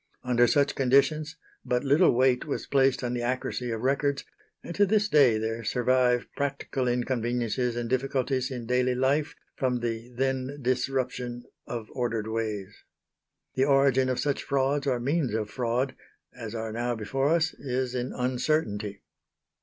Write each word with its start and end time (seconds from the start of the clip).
Under 0.23 0.47
such 0.47 0.73
conditions 0.73 1.35
but 1.63 1.83
little 1.83 2.11
weight 2.11 2.43
was 2.45 2.65
placed 2.65 3.03
on 3.03 3.13
the 3.13 3.21
accuracy 3.21 3.69
of 3.69 3.81
records; 3.81 4.23
and 4.63 4.73
to 4.73 4.83
this 4.87 5.07
day 5.07 5.37
there 5.37 5.63
survive 5.63 6.25
practical 6.35 6.87
inconveniences 6.87 7.75
and 7.75 7.87
difficulties 7.87 8.49
in 8.49 8.65
daily 8.65 8.95
life 8.95 9.35
from 9.55 9.79
the 9.79 10.11
then 10.15 10.57
disruption 10.59 11.43
of 11.67 11.87
ordered 11.91 12.25
ways. 12.27 12.81
The 13.53 13.65
origin 13.65 14.09
of 14.09 14.19
such 14.19 14.41
frauds 14.41 14.87
or 14.87 14.99
means 14.99 15.35
of 15.35 15.51
fraud 15.51 15.95
as 16.33 16.55
are 16.55 16.71
now 16.71 16.95
before 16.95 17.29
us 17.29 17.53
is 17.59 17.93
in 17.93 18.11
uncertainty. 18.11 19.03